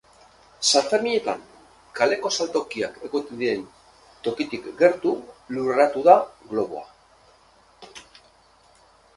Sanferminetan 0.69 1.41
kaleko 1.99 2.31
saltokiak 2.37 2.97
egoten 3.09 3.41
diren 3.43 3.61
tokitik 4.29 4.65
gertu 4.81 5.13
lurreratu 5.57 6.05
da 6.11 6.17
globoa. 6.55 6.83